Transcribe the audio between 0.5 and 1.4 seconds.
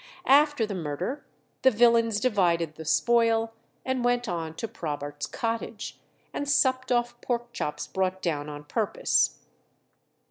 the murder